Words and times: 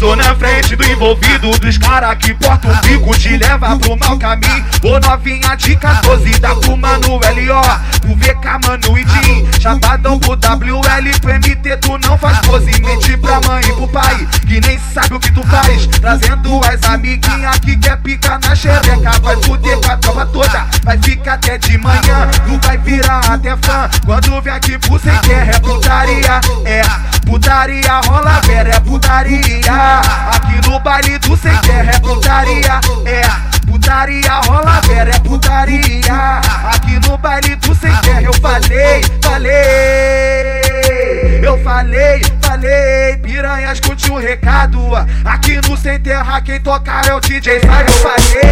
Passou 0.00 0.16
na 0.16 0.34
frente 0.34 0.74
do 0.76 0.82
envolvido, 0.82 1.50
dos 1.58 1.76
cara 1.76 2.16
que 2.16 2.32
porta 2.32 2.68
um 2.68 2.80
bico, 2.80 3.14
te 3.18 3.36
leva 3.36 3.76
pro 3.76 3.98
mau 3.98 4.18
caminho. 4.18 4.64
Ô 4.82 4.98
novinha 4.98 5.54
de 5.54 5.76
14, 5.76 6.40
dá 6.40 6.54
pro 6.54 6.74
mano 6.74 7.20
L.O. 7.22 7.60
O 8.10 8.16
VK, 8.16 8.66
mano 8.66 8.98
e 8.98 9.06
Jim, 9.06 9.46
chapadão 9.60 10.18
pro 10.18 10.32
WL, 10.32 11.20
pro 11.20 11.34
MT, 11.34 11.76
tu 11.82 11.98
não 11.98 12.16
faz 12.16 12.38
pose. 12.38 12.80
Mente 12.80 13.14
pra 13.18 13.42
mãe 13.42 13.62
e 13.62 13.72
pro 13.74 13.86
pai, 13.88 14.26
que 14.48 14.58
nem 14.62 14.78
sabe 14.78 15.16
o 15.16 15.20
que 15.20 15.30
tu 15.32 15.42
faz. 15.44 15.86
Trazendo 15.86 16.60
as 16.64 16.82
amiguinhas 16.84 17.58
que 17.58 17.76
quer 17.76 17.98
picar 17.98 18.40
na 18.40 18.56
xereca, 18.56 19.10
vai 19.22 19.36
fuder 19.42 19.78
com 19.80 19.90
a 19.92 19.96
tropa 19.98 20.26
toda, 20.32 20.66
vai 20.82 20.96
ficar 20.96 21.34
até 21.34 21.58
de 21.58 21.76
manhã. 21.76 22.26
Tu 22.46 22.66
vai 22.66 22.78
virar 22.78 23.18
até 23.18 23.54
fã, 23.58 23.90
quando 24.06 24.40
vem 24.40 24.52
aqui 24.54 24.78
pro 24.78 24.98
sem 24.98 25.14
terra, 25.18 25.52
é 25.52 25.60
putaria, 25.60 26.40
é 26.64 26.82
putaria, 27.26 28.00
rola 28.06 28.40
vera, 28.40 28.76
é 28.76 28.79
putaria. 29.10 30.00
Aqui 30.30 30.68
no 30.68 30.78
baile 30.78 31.18
do 31.18 31.36
sem 31.36 31.56
terra, 31.58 31.90
é 31.90 31.98
putaria, 31.98 32.80
é 33.06 33.22
putaria, 33.66 34.32
rola 34.46 34.80
vera, 34.82 35.10
é 35.10 35.18
putaria. 35.18 36.40
Aqui 36.72 37.08
no 37.08 37.18
baile 37.18 37.56
do 37.56 37.74
sem 37.74 37.92
terra, 37.96 38.22
eu 38.22 38.32
falei, 38.34 39.02
falei. 39.20 40.70
Eu 41.42 41.58
falei, 41.64 42.22
falei, 42.40 43.16
piranha, 43.16 43.72
escute 43.72 44.12
um 44.12 44.18
recado. 44.18 44.78
Aqui 45.24 45.56
no 45.68 45.76
Sem 45.76 45.98
Terra, 45.98 46.40
quem 46.42 46.60
toca 46.60 46.92
é 47.08 47.14
o 47.14 47.20
DJ 47.20 47.60
Sai. 47.60 47.82
Eu 47.82 47.92
falei. 47.94 48.49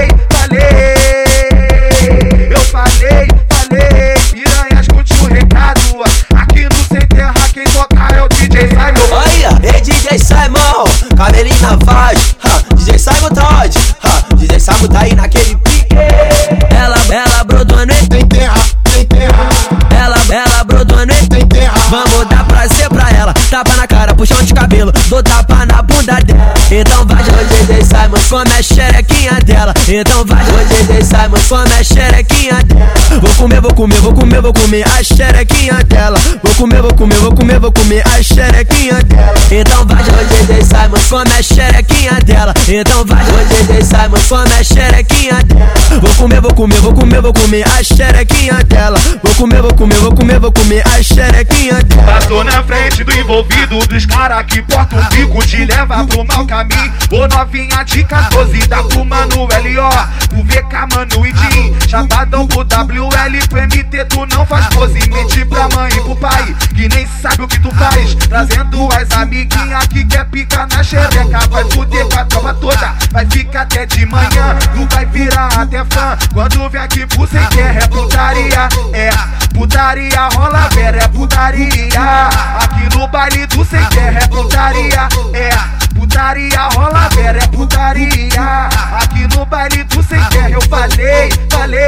Puxão 24.18 24.42
de 24.42 24.52
cabelo, 24.52 24.92
dou 25.08 25.22
tapa 25.22 25.64
na 25.64 25.80
bunda 25.80 26.16
dela. 26.16 26.52
Então 26.72 27.06
vai, 27.06 27.22
o 27.22 27.66
DJ 27.66 27.84
Simon, 27.84 28.18
come 28.28 28.52
a 28.52 28.62
xerequinha 28.62 29.38
dela. 29.44 29.72
Então 29.86 30.24
vai, 30.26 30.42
o 30.42 30.64
DJ 30.66 31.04
Simon, 31.04 31.38
come 31.48 31.72
a 31.72 31.84
xerequinha 31.84 32.64
dela. 32.64 32.87
Vou 33.20 33.34
comer, 33.34 33.60
vou 33.60 33.74
comer, 33.74 34.00
vou 34.00 34.14
comer, 34.14 34.40
vou 34.40 34.52
comer 34.52 34.84
a 34.86 35.02
xerequinha 35.02 35.74
dela. 35.84 36.18
Vou 36.42 36.54
comer, 36.54 36.82
vou 36.82 36.94
comer, 36.94 37.16
vou 37.16 37.32
comer, 37.32 37.58
vou 37.58 37.72
comer 37.72 38.02
a 38.06 38.22
xerequinha 38.22 39.02
dela. 39.02 39.34
Então 39.50 39.86
vai, 39.86 40.02
o 40.02 40.46
DJ 40.46 40.64
Simon, 40.64 40.98
come 41.08 41.32
a 41.32 41.42
xerequinha 41.42 42.12
dela. 42.24 42.54
Então 42.68 43.04
vai, 43.04 43.24
o 43.24 43.64
DJ 43.66 43.82
Simon, 43.82 44.18
come 44.28 44.54
a 44.54 44.62
xerequinha 44.62 45.42
dela. 45.42 46.00
Vou 46.00 46.14
comer, 46.14 46.40
vou 46.40 46.54
comer, 46.54 46.80
vou 46.80 46.94
comer, 46.94 47.20
vou 47.20 47.32
comer 47.32 47.66
a 47.66 47.82
xerequinha 47.82 48.64
dela. 48.64 48.98
Vou 49.22 49.34
comer, 49.34 49.62
vou 49.62 49.74
comer, 49.74 49.96
vou 49.96 50.14
comer, 50.14 50.38
vou 50.38 50.52
comer 50.52 50.86
a 50.86 51.02
xerequinha 51.02 51.82
dela. 51.82 52.02
Passou 52.02 52.44
na 52.44 52.62
frente 52.62 53.02
do 53.02 53.12
envolvido, 53.12 53.78
dos 53.88 54.06
cara 54.06 54.44
que 54.44 54.62
porta 54.62 54.96
um 54.96 55.08
bico, 55.08 55.44
te 55.44 55.64
leva 55.64 56.04
pro 56.06 56.24
mau 56.24 56.46
caminho. 56.46 56.92
Ô 57.10 57.26
novinha 57.26 57.82
de 57.84 58.04
14, 58.04 58.66
dá 58.68 58.82
pro 58.84 59.00
L.O. 59.00 60.27
O 60.38 60.44
VK, 60.44 60.94
mano 60.94 61.26
e 61.26 61.34
Jim, 61.36 61.74
chapadão 61.88 62.46
pro 62.46 62.60
WL, 62.60 63.48
pro 63.48 63.60
MT, 63.60 64.04
tu 64.04 64.24
não 64.26 64.46
faz 64.46 64.66
pose. 64.68 65.00
Mente 65.10 65.44
pra 65.46 65.68
mãe 65.70 65.90
e 65.90 66.00
pro 66.00 66.14
pai, 66.14 66.54
que 66.76 66.88
nem 66.88 67.04
sabe 67.20 67.42
o 67.42 67.48
que 67.48 67.58
tu 67.58 67.74
faz. 67.74 68.14
Trazendo 68.14 68.88
as 68.92 69.10
amiguinhas 69.18 69.84
que 69.88 70.04
quer 70.04 70.24
picar 70.26 70.68
na 70.68 70.80
xereca, 70.80 71.40
vai 71.50 71.64
fuder 71.72 72.06
com 72.06 72.20
a 72.20 72.24
tropa 72.24 72.54
toda, 72.54 72.94
vai 73.10 73.26
ficar 73.26 73.62
até 73.62 73.84
de 73.84 74.06
manhã. 74.06 74.56
Tu 74.72 74.94
vai 74.94 75.06
virar 75.06 75.48
até 75.60 75.84
fã, 75.86 76.16
quando 76.32 76.70
vem 76.70 76.80
aqui 76.82 77.04
pro 77.04 77.26
sem 77.26 77.44
terra, 77.46 77.80
é 77.80 77.88
putaria, 77.88 78.68
é 78.92 79.10
putaria, 79.52 80.28
rola 80.34 80.68
vera, 80.68 81.02
é 81.02 81.08
putaria. 81.08 82.28
Aqui 82.62 82.96
no 82.96 83.08
baile 83.08 83.44
do 83.48 83.64
sem 83.64 83.84
terra, 83.86 84.20
é 84.20 84.28
putaria, 84.28 85.08
é 85.34 85.77
putaria, 86.18 86.68
rola 86.74 87.08
vera, 87.10 87.38
é 87.38 87.46
putaria. 87.46 88.68
Aqui 89.00 89.36
no 89.36 89.46
baile 89.46 89.84
do 89.84 90.02
sem 90.02 90.20
terra, 90.24 90.50
eu 90.50 90.60
falei, 90.62 91.30
falei. 91.48 91.78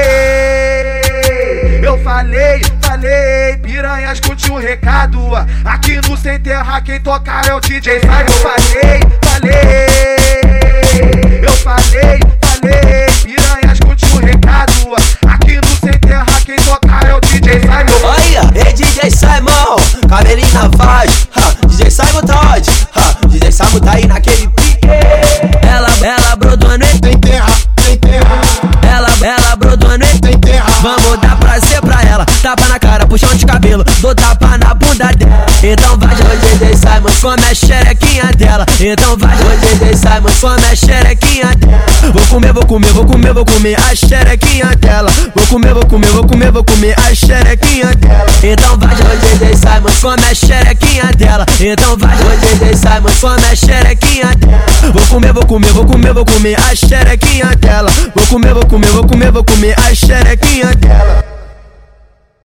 Eu 1.82 1.98
falei, 2.04 2.62
falei, 2.80 3.56
piranha, 3.56 4.12
escute 4.12 4.52
um 4.52 4.58
recado. 4.58 5.18
Aqui 5.64 5.96
no 6.08 6.16
Sem 6.16 6.38
Terra, 6.38 6.80
quem 6.82 7.00
toca 7.00 7.32
é 7.48 7.54
o 7.54 7.60
DJ 7.60 8.00
Sai. 8.00 8.22
Eu 8.22 8.32
falei, 8.32 9.00
falei, 9.24 11.19
aí 24.00 24.06
naquele 24.06 24.48
pique. 24.48 24.88
Ela, 25.62 25.88
ela 26.02 26.36
brodou 26.36 26.78
no 26.78 26.86
Sem 26.86 27.18
terra, 27.18 27.46
sem 27.84 27.96
terra, 27.98 28.40
ela, 28.82 29.08
ela 29.22 29.56
brodou 29.56 29.98
no 29.98 30.06
sem 30.06 30.38
terra. 30.38 30.66
Vamos 30.82 31.20
dar 31.20 31.36
prazer 31.36 31.80
pra 31.80 32.02
ela, 32.02 32.26
tapa 32.42 32.66
na 32.68 32.78
cara, 32.78 33.06
puxão 33.06 33.34
de 33.34 33.44
cabelo, 33.44 33.84
dou 34.00 34.14
tapa 34.14 34.58
na 34.58 34.74
bunda 34.74 35.06
dela. 35.14 35.46
Então 35.62 35.98
vai, 35.98 36.14
DJ 36.14 36.76
Simon, 36.76 36.99
come 37.20 37.42
a 37.50 37.54
xerequinha 37.54 38.30
dela. 38.36 38.64
Então 38.80 39.16
vai, 39.18 39.36
o 39.36 39.76
DJ 39.76 39.94
Simon, 39.94 40.30
come 40.40 40.66
a 40.66 40.74
xerequinha 40.74 41.54
dela. 41.56 42.12
Vou 42.12 42.26
comer, 42.28 42.52
vou 42.52 42.64
comer, 42.64 42.92
vou 42.92 43.04
comer, 43.04 43.34
vou 43.34 43.44
comer 43.44 43.78
a 43.78 43.94
xerequinha 43.94 44.74
dela. 44.76 45.10
Vou 45.34 45.46
comer, 45.46 45.74
vou 45.74 45.86
comer, 45.86 46.08
vou 46.08 46.24
comer, 46.24 46.50
vou 46.50 46.64
comer 46.64 46.94
a 46.98 47.14
xerequinha 47.14 47.94
dela. 47.96 48.26
Então 48.42 48.78
vai, 48.78 48.94
o 48.94 49.38
DJ 49.38 49.54
Simon, 49.54 50.00
come 50.00 50.24
a 50.24 50.34
xerequinha 50.34 51.10
dela. 51.16 51.46
Então 51.60 51.96
vai, 51.98 52.16
o 52.16 52.56
DJ 52.58 52.76
Simon, 52.76 53.10
come 53.20 53.46
a 53.46 53.56
xerequinha 53.56 54.34
dela. 54.36 54.92
Vou 54.92 55.06
comer, 55.08 55.32
vou 55.32 55.46
comer, 55.46 55.72
vou 55.72 55.84
comer, 55.84 56.14
vou 56.14 56.24
comer 56.24 56.58
a 56.58 56.74
xerequinha 56.74 57.54
dela. 57.56 57.90
Vou 58.14 58.26
comer, 58.28 58.54
vou 58.54 58.66
comer, 58.66 58.90
vou 58.92 59.04
comer, 59.06 59.30
vou 59.30 59.44
comer 59.44 59.74
a 59.78 59.94
xerequinha 59.94 60.74
dela. 60.76 61.29